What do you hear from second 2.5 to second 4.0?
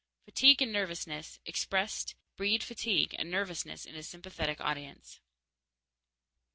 fatigue and nervousness in